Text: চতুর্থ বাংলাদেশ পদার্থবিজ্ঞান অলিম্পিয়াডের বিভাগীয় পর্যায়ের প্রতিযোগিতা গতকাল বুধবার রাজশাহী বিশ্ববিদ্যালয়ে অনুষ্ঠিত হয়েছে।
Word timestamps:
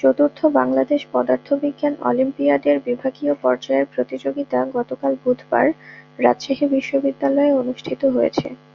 চতুর্থ 0.00 0.38
বাংলাদেশ 0.58 1.00
পদার্থবিজ্ঞান 1.12 1.94
অলিম্পিয়াডের 2.02 2.76
বিভাগীয় 2.86 3.34
পর্যায়ের 3.42 3.90
প্রতিযোগিতা 3.94 4.58
গতকাল 4.76 5.12
বুধবার 5.22 5.66
রাজশাহী 6.18 6.66
বিশ্ববিদ্যালয়ে 6.74 7.58
অনুষ্ঠিত 7.60 8.02
হয়েছে। 8.14 8.46